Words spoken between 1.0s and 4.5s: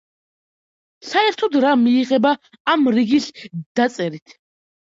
საერთოდ რა მიიღება ამ რიგის დაწერით?